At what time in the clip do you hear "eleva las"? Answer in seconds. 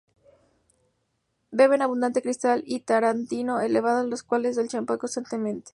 3.61-4.23